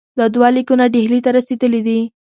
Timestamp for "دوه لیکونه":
0.35-0.85